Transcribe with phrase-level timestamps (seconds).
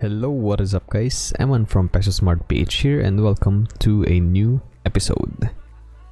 [0.00, 1.28] Hello, what is up guys?
[1.36, 5.52] Eman from Peso Smart PH here and welcome to a new episode.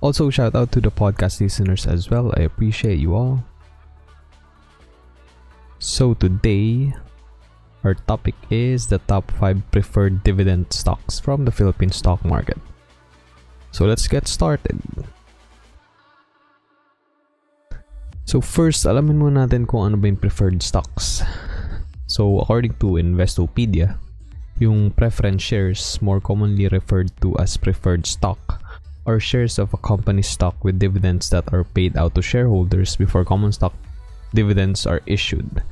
[0.05, 2.29] Also, shout out to the podcast listeners as well.
[2.37, 3.41] I appreciate you all.
[5.79, 6.93] So today,
[7.83, 12.61] our topic is the top 5 preferred dividend stocks from the Philippine stock market.
[13.73, 14.77] So let's get started.
[18.29, 21.25] So first, alamin muna natin kung ano ba yung preferred stocks.
[22.09, 24.01] So according to Investopedia,
[24.59, 28.65] yung preference shares more commonly referred to as preferred stock
[29.05, 33.25] or shares of a company stock with dividends that are paid out to shareholders before
[33.25, 33.73] common stock
[34.35, 35.63] dividends are issued.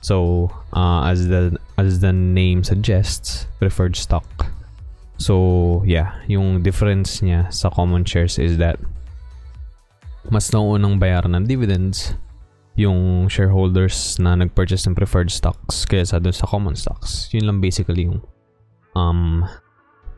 [0.00, 4.28] So, uh, as the as the name suggests, preferred stock.
[5.18, 8.78] So, yeah, yung difference niya sa common shares is that
[10.30, 12.14] mas nauunang bayaran ng dividends
[12.78, 17.26] yung shareholders na nag-purchase ng preferred stocks kaysa dun sa common stocks.
[17.34, 18.22] Yun lang basically yung
[18.94, 19.42] um,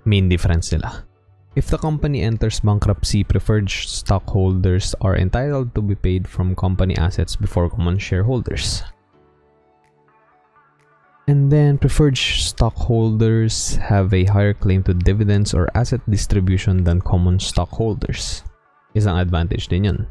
[0.04, 1.08] main difference nila.
[1.56, 7.34] If the company enters bankruptcy, preferred stockholders are entitled to be paid from company assets
[7.34, 8.84] before common shareholders.
[11.26, 17.40] And then preferred stockholders have a higher claim to dividends or asset distribution than common
[17.40, 18.44] stockholders.
[18.94, 20.06] Isang advantage din yun.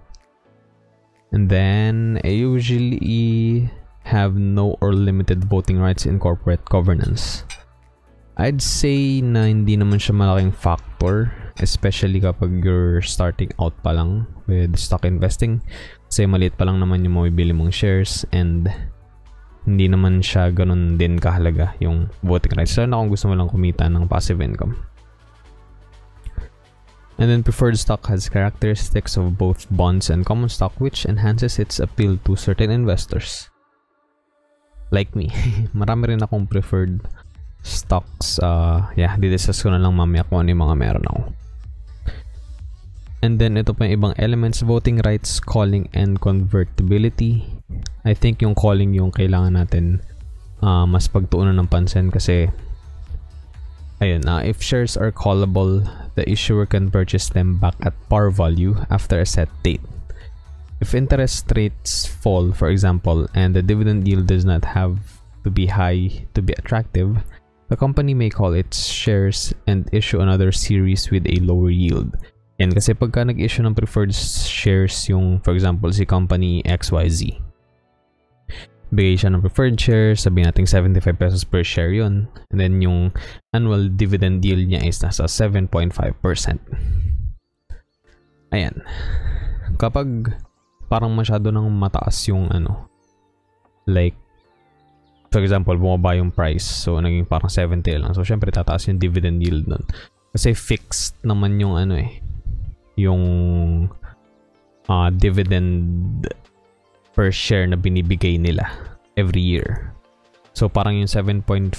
[1.32, 3.70] And then, I usually
[4.02, 7.46] have no or limited voting rights in corporate governance.
[8.40, 14.26] I'd say na hindi naman siya malaking factor, especially kapag you're starting out pa lang
[14.48, 15.60] with stock investing.
[16.08, 18.72] Kasi maliit pa lang naman yung mabibili mong shares and
[19.68, 22.80] hindi naman siya ganun din kahalaga yung voting rights.
[22.80, 24.74] Lalo na kung gusto mo lang kumita ng passive income.
[27.20, 31.84] And then preferred stock has characteristics of both bonds and common stock which enhances its
[31.84, 33.52] appeal to certain investors.
[34.90, 35.28] Like me.
[35.76, 37.04] Marami rin akong preferred
[37.60, 38.40] stocks.
[38.40, 41.22] Uh, yeah, didiscuss ko na lang mamaya kung ano yung mga meron ako.
[43.20, 47.44] And then ito pa yung ibang elements, voting rights, calling, and convertibility.
[48.08, 50.00] I think yung calling yung kailangan natin
[50.64, 52.48] uh, mas pagtuunan ng pansin kasi
[54.02, 55.84] ayun, uh, if shares are callable,
[56.16, 59.84] the issuer can purchase them back at par value after a set date.
[60.82, 65.00] If interest rates fall, for example, and the dividend yield does not have
[65.44, 67.20] to be high to be attractive,
[67.68, 72.16] the company may call its shares and issue another series with a lower yield.
[72.60, 77.40] Yan kasi pagka nag-issue ng preferred shares yung, for example, si company XYZ,
[78.90, 83.14] bigay siya ng preferred share, sabihin natin 75 pesos per share yon And then yung
[83.54, 85.94] annual dividend yield niya is nasa 7.5%.
[88.50, 88.76] Ayan.
[89.78, 90.34] Kapag
[90.90, 92.90] parang masyado nang mataas yung ano,
[93.86, 94.18] like,
[95.30, 98.12] for example, bumaba yung price, so naging parang 70 lang.
[98.18, 99.86] So, syempre, tataas yung dividend yield nun.
[100.34, 102.22] Kasi fixed naman yung ano eh,
[102.98, 103.22] yung
[104.90, 106.26] uh, dividend
[107.20, 108.64] per share na binibigay nila
[109.20, 109.92] every year.
[110.56, 111.76] So parang yung 7.5%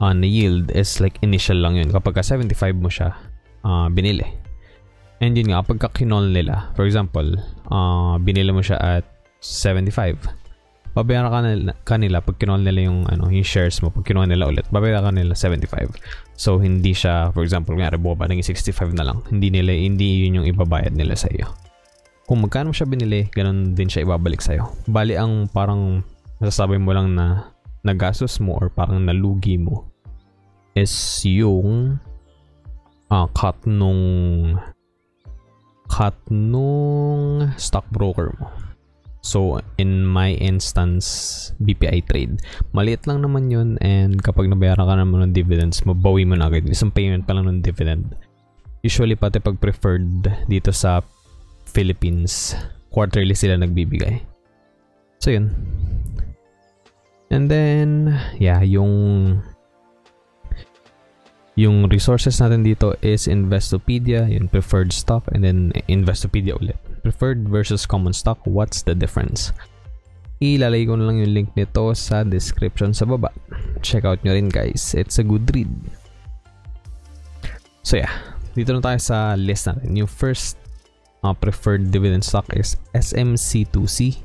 [0.00, 1.92] uh, na yield is like initial lang yun.
[1.92, 3.12] Kapag ka 75 mo siya
[3.68, 4.24] uh, binili.
[5.20, 7.36] And yun nga, kapag kinol nila, for example,
[7.68, 9.04] uh, binili mo siya at
[9.44, 10.16] 75,
[10.96, 14.48] babayaran ka nila, kanila pag kinol nila yung, ano, yung shares mo, pag kinol nila
[14.48, 15.92] ulit, babayaran ka nila 75.
[16.40, 19.20] So, hindi siya, for example, kung buwa ba, naging 65 na lang.
[19.28, 21.52] Hindi nila, hindi yun yung ibabayad nila sa iyo
[22.30, 24.70] kung magkano siya binili, ganun din siya ibabalik sa'yo.
[24.86, 26.06] Bali ang parang
[26.38, 27.50] masasabi mo lang na
[27.82, 29.90] nagastos mo or parang nalugi mo
[30.78, 30.94] is
[31.26, 31.98] yung
[33.10, 33.98] uh, cut nung
[35.90, 38.46] cut nung stockbroker mo.
[39.26, 42.46] So, in my instance, BPI trade.
[42.70, 46.62] Maliit lang naman yun and kapag nabayaran ka naman ng dividends, mabawi mo na agad.
[46.70, 48.14] Isang payment pa lang ng dividend.
[48.86, 51.02] Usually, pati pag preferred dito sa
[51.70, 52.58] Philippines,
[52.90, 54.26] quarterly sila nagbibigay.
[55.22, 55.54] So yun.
[57.30, 59.38] And then, yeah, yung
[61.54, 66.78] yung resources natin dito is Investopedia, yung preferred stock, and then Investopedia ulit.
[67.06, 69.52] Preferred versus common stock, what's the difference?
[70.40, 73.28] Ilalagay ko na lang yung link nito sa description sa baba.
[73.84, 74.96] Check out nyo rin guys.
[74.96, 75.68] It's a good read.
[77.84, 78.12] So yeah,
[78.56, 80.00] dito na tayo sa list natin.
[80.00, 80.59] Yung first
[81.22, 84.18] uh, preferred dividend stock is SMC2C.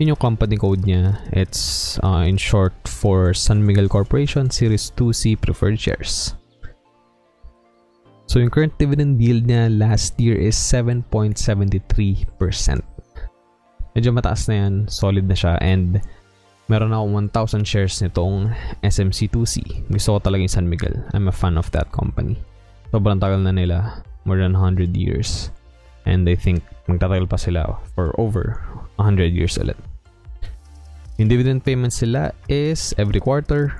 [0.00, 1.20] Yun yung company code niya.
[1.32, 6.34] It's uh, in short for San Miguel Corporation Series 2C preferred shares.
[8.24, 12.30] So yung current dividend yield niya last year is 7.73%.
[13.90, 16.00] Medyo mataas na yan, solid na siya and
[16.70, 18.54] Meron ako 1,000 shares nitong
[18.86, 19.90] SMC2C.
[19.90, 21.02] Gusto ko talaga yung San Miguel.
[21.10, 22.38] I'm a fan of that company.
[22.94, 24.06] Sobrang tagal na nila.
[24.22, 25.50] More than 100 years.
[26.06, 28.60] And they think magtatagal pa sila for over
[28.96, 29.76] 100 years ulit.
[31.20, 33.76] Yung dividend payment sila is every quarter.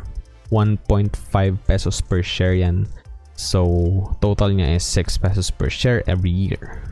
[0.52, 1.16] 1.5
[1.64, 2.84] pesos per share yan.
[3.38, 6.84] So, total niya is 6 pesos per share every year.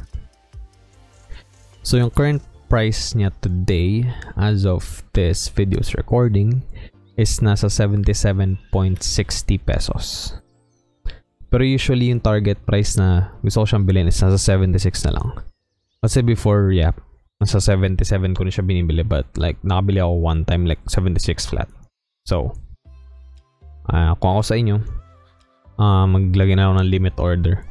[1.84, 2.40] So, yung current
[2.72, 4.08] price niya today
[4.40, 6.64] as of this video's recording
[7.20, 8.64] is nasa 77.60
[9.66, 10.32] pesos.
[11.48, 15.28] Pero usually yung target price na gusto ko siyang bilhin is nasa 76 na lang.
[16.04, 16.92] Kasi before, yeah,
[17.40, 21.70] nasa 77 ko na siya binibili but like nakabili ako one time like 76 flat.
[22.26, 22.52] So,
[23.88, 24.76] uh, kung ako sa inyo,
[25.78, 27.62] uh, maglagay na ako ng limit order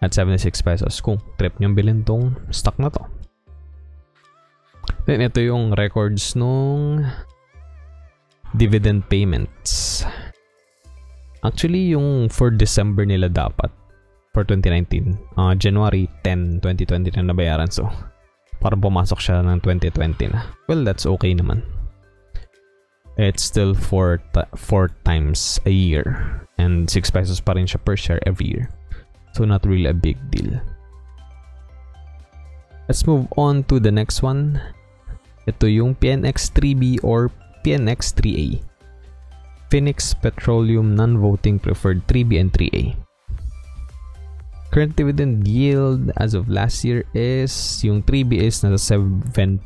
[0.00, 3.04] at 76 pesos kung trip nyo bilhin tong stock na to.
[5.04, 7.04] Then, ito yung records nung
[8.56, 10.02] dividend payments.
[11.40, 13.72] Actually, yung for December nila dapat
[14.36, 17.72] for 2019, uh, January 10, 2020 na nabayaran.
[17.72, 17.88] So,
[18.60, 20.52] parang pumasok siya ng 2020 na.
[20.68, 21.64] Well, that's okay naman.
[23.16, 24.20] It's still 4
[24.56, 28.68] 4 times a year and 6 pesos pa rin siya per share every year.
[29.32, 30.60] So, not really a big deal.
[32.90, 34.58] Let's move on to the next one.
[35.48, 37.30] Ito yung PNX 3B or
[37.62, 38.69] PNX 3A.
[39.70, 42.98] Phoenix Petroleum Non-Voting Preferred 3B and 3A.
[44.74, 47.54] Current dividend yield as of last year is
[47.86, 49.62] yung 3B is nasa 7.4%.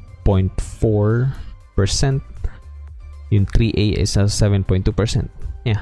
[3.33, 5.29] Yung 3A is nasa 7.2%.
[5.65, 5.81] Yeah.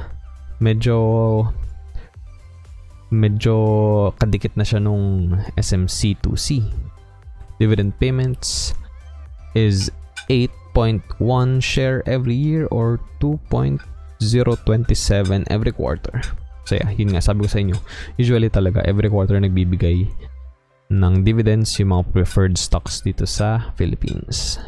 [0.62, 1.50] Medyo
[3.10, 3.54] medyo
[4.22, 6.62] kadikit na siya nung SMC2C.
[7.58, 8.74] Dividend payments
[9.54, 9.90] is
[10.30, 12.98] 8.1 share every year or
[14.22, 16.22] 2.027 every quarter.
[16.62, 17.76] So yeah, yun nga, sabi ko sa inyo,
[18.16, 20.06] usually talaga every quarter nagbibigay
[20.92, 24.62] ng dividends yung mga preferred stocks dito sa Philippines.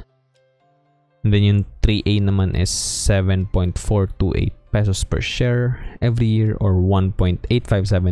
[1.25, 2.69] And then yung 3A naman is
[3.09, 7.49] 7.428 pesos per share every year or 1.857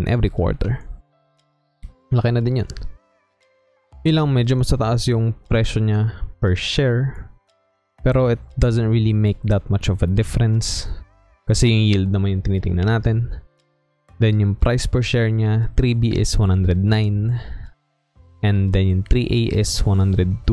[0.07, 0.81] every quarter.
[2.15, 2.71] Laki na din yun.
[4.09, 7.29] Ilang medyo mas taas yung presyo niya per share.
[8.03, 10.89] Pero it doesn't really make that much of a difference.
[11.53, 13.29] Kasi yung yield naman yung tinitingnan natin.
[14.17, 16.81] Then yung price per share niya, 3B is 109.
[18.41, 20.49] And then yung 3A is 102.50.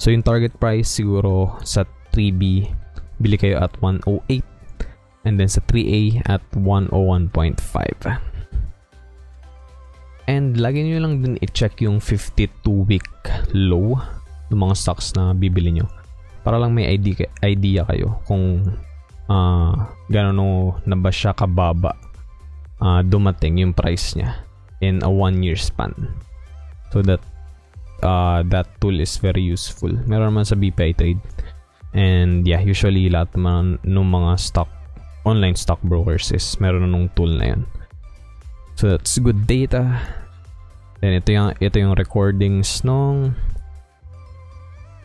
[0.00, 1.84] So yung target price siguro sa
[2.16, 2.64] 3B,
[3.20, 4.40] bili kayo at 108.
[5.28, 6.96] And then sa 3A at 101.5.
[10.32, 14.00] And lagi nyo lang din i-check yung 52-week low
[14.48, 15.84] ng mga stocks na bibili nyo.
[16.46, 18.62] Para lang may idea, idea kayo kung
[19.26, 19.74] uh,
[20.06, 20.38] gano'n
[20.86, 21.98] na ba siya kababa
[22.78, 24.46] uh, dumating yung price niya
[24.78, 25.90] in a one year span.
[26.94, 27.20] So that
[28.06, 29.90] uh, that tool is very useful.
[30.06, 31.22] Meron naman sa BPI Trade.
[31.96, 34.68] And yeah, usually lahat naman ng mga stock
[35.26, 37.62] online stock brokers is meron nung tool na yan.
[38.76, 39.98] So that's good data.
[41.00, 43.32] Then ito yung ito yung recordings nung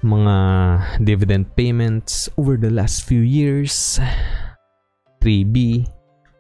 [0.02, 0.36] mga
[1.06, 4.00] dividend payments over the last few years.
[5.22, 5.86] 3B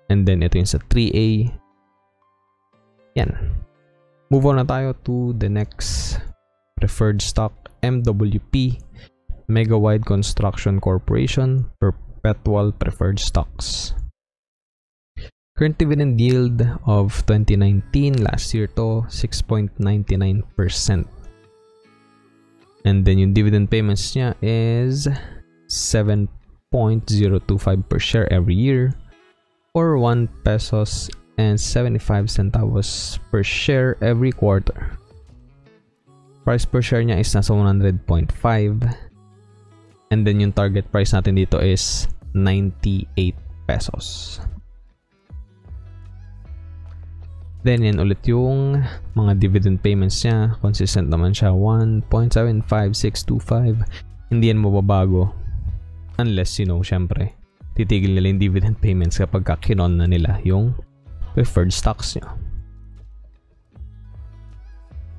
[0.09, 1.53] and then ito yung sa 3A.
[3.15, 3.31] Yan.
[4.33, 6.17] Move on na tayo to the next
[6.79, 7.53] preferred stock
[7.85, 8.81] MWP
[9.51, 13.93] Mega Wide Construction Corporation Perpetual Preferred Stocks.
[15.59, 19.75] Current dividend yield of 2019 last year to 6.99%.
[22.85, 25.07] And then yung dividend payments niya is
[25.69, 26.29] 7.025
[27.89, 28.93] per share every year
[29.73, 34.97] or 1 pesos and 75 centavos per share every quarter.
[36.43, 38.01] Price per share niya is nasa 100.5
[40.11, 44.39] and then yung target price natin dito is 98 pesos.
[47.61, 48.81] Then, yan ulit yung
[49.13, 50.57] mga dividend payments niya.
[50.65, 51.53] Consistent naman siya.
[51.53, 53.85] 1.75625.
[54.33, 55.29] Hindi yan mababago.
[56.17, 57.37] Unless, you know, syempre,
[57.77, 60.73] titigil nila yung dividend payments kapag kinon na nila yung
[61.37, 62.33] preferred stocks niya.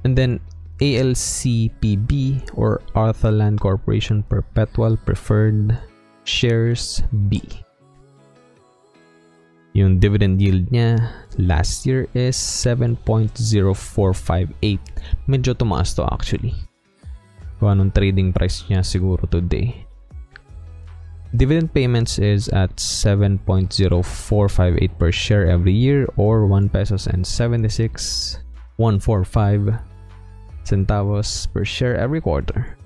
[0.02, 0.42] And then,
[0.82, 2.10] ALCPB
[2.58, 5.78] or Arthurland Corporation Perpetual Preferred
[6.26, 7.38] Shares B.
[9.72, 11.00] Yung dividend yield niya
[11.40, 13.72] last year is 7.0458.
[15.24, 16.52] Medyo tumaas to actually.
[17.56, 19.88] Kung anong trading price niya siguro today.
[21.32, 23.80] Dividend payments is at 7.0458
[25.00, 28.44] per share every year or 1 pesos and 76
[28.76, 29.72] 145
[30.68, 32.76] centavos per share every quarter.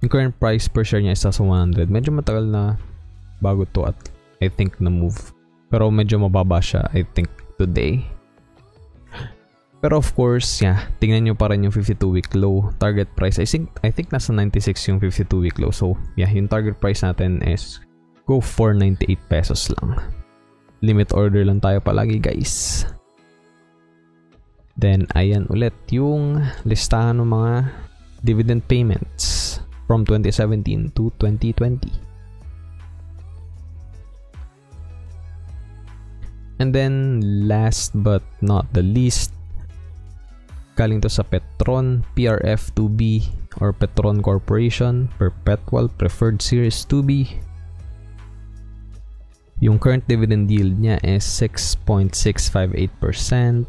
[0.00, 1.92] Yung current price per share niya is nasa 100.
[1.92, 2.80] Medyo matagal na
[3.44, 4.11] bago to at
[4.42, 5.30] I think na move.
[5.70, 8.02] Pero medyo mababa siya I think today.
[9.82, 13.42] Pero of course, yeah, tingnan nyo pa rin yung 52 week low target price.
[13.42, 15.74] I think I think nasa 96 yung 52 week low.
[15.74, 17.82] So, yeah, yung target price natin is
[18.30, 19.98] go for 98 pesos lang.
[20.86, 22.86] Limit order lang tayo palagi, guys.
[24.78, 27.52] Then, ayan ulit yung listahan ng mga
[28.22, 29.58] dividend payments
[29.90, 32.11] from 2017 to 2020.
[36.62, 37.18] And then,
[37.50, 39.34] last but not the least,
[40.78, 43.26] galing to sa Petron PRF2B
[43.58, 47.42] or Petron Corporation Perpetual Preferred Series 2B.
[49.58, 53.66] Yung current dividend yield niya is 6.658%.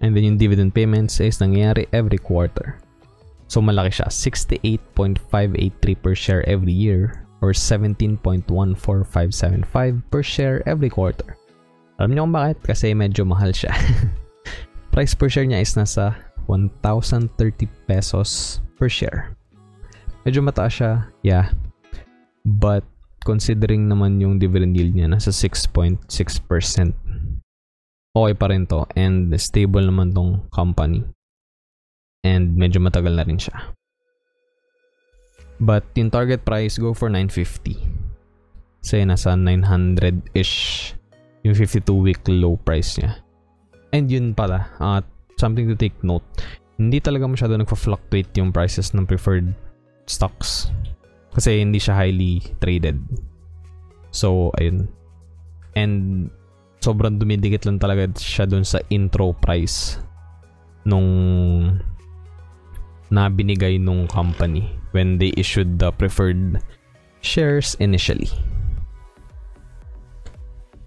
[0.00, 2.80] And then yung dividend payments is nangyayari every quarter.
[3.52, 5.20] So malaki siya, 68.583
[6.00, 11.36] per share every year or 17.14575 per share every quarter.
[11.98, 12.58] Alam niyo kung bakit?
[12.66, 13.70] Kasi medyo mahal siya.
[14.94, 16.18] Price per share niya is nasa
[16.50, 19.34] 1,030 pesos per share.
[20.26, 21.54] Medyo mataas siya, yeah.
[22.42, 22.82] But
[23.22, 26.02] considering naman yung dividend yield niya, nasa 6.6%.
[28.14, 31.02] Okay pa rin to and stable naman tong company.
[32.22, 33.74] And medyo matagal na rin siya.
[35.62, 37.78] But yung target price, go for 950.
[38.82, 40.54] Kasi nasa 900-ish
[41.44, 43.20] yung 52-week low price niya.
[43.92, 45.04] And yun pala, uh,
[45.36, 46.24] something to take note.
[46.80, 49.54] Hindi talaga masyado nagfa-fluctuate yung prices ng preferred
[50.08, 50.72] stocks.
[51.30, 52.98] Kasi hindi siya highly traded.
[54.10, 54.88] So, ayun.
[55.78, 56.26] And
[56.82, 60.00] sobrang dumidikit lang talaga siya dun sa intro price
[60.84, 61.08] nung
[63.08, 66.60] na binigay nung company when they issued the preferred
[67.20, 68.30] shares initially.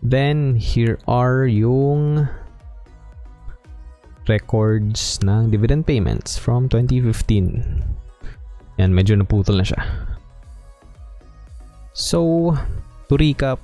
[0.08, 2.32] Then, here are yung
[4.32, 7.84] records ng dividend payments from 2015.
[8.80, 9.84] Yan, medyo naputol na siya.
[11.92, 12.56] So,
[13.12, 13.60] to recap,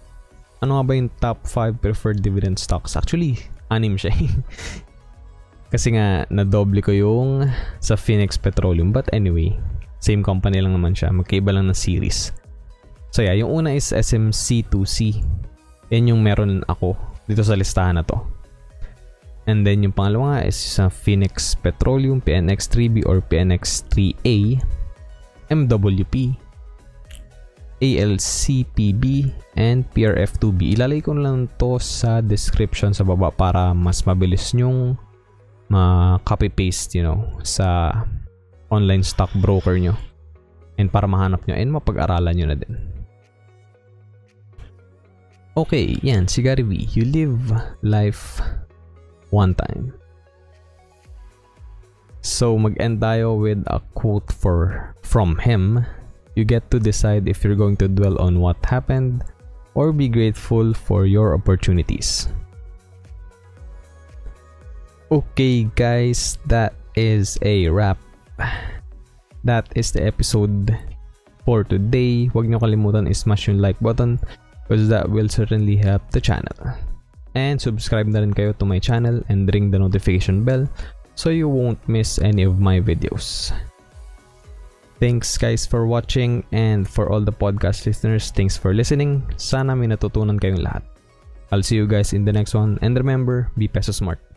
[0.60, 3.00] ano nga ba yung top 5 preferred dividend stocks?
[3.00, 3.40] Actually,
[3.72, 4.12] anim siya.
[5.74, 7.48] Kasi nga, nadoble ko yung
[7.80, 8.92] sa Phoenix Petroleum.
[8.92, 9.56] But anyway,
[10.04, 11.16] same company lang naman siya.
[11.16, 12.36] Magkaiba lang ng series.
[13.16, 15.24] So yeah, yung una is SMC2C.
[15.94, 16.98] Yan yung meron ako
[17.30, 18.18] dito sa listahan na to.
[19.46, 24.58] And then yung pangalawa nga is sa Phoenix Petroleum, PNX3B or PNX3A,
[25.54, 26.16] MWP,
[27.84, 29.04] ALCPB,
[29.60, 30.80] and PRF2B.
[30.80, 34.96] Ilalagay ko lang to sa description sa baba para mas mabilis nyong
[35.68, 37.92] ma-copy-paste, you know, sa
[38.72, 39.94] online stock broker nyo.
[40.80, 42.93] And para mahanap nyo and mapag-aralan nyo na din.
[45.54, 46.90] Okay, yan, si Gary V.
[46.98, 47.38] You live
[47.86, 48.42] life
[49.30, 49.94] one time.
[52.26, 55.86] So, mag-end tayo with a quote for from him.
[56.34, 59.22] You get to decide if you're going to dwell on what happened
[59.78, 62.34] or be grateful for your opportunities.
[65.14, 68.02] Okay, guys, that is a wrap.
[69.46, 70.74] That is the episode
[71.46, 72.26] for today.
[72.34, 74.18] Huwag niyo kalimutan i-smash yung like button
[74.68, 76.56] because that will certainly help the channel.
[77.36, 80.70] And subscribe na rin kayo to my channel and ring the notification bell
[81.16, 83.52] so you won't miss any of my videos.
[85.00, 89.26] Thanks guys for watching and for all the podcast listeners, thanks for listening.
[89.36, 90.86] Sana may natutunan kayong lahat.
[91.52, 94.33] I'll see you guys in the next one and remember, be peso smart.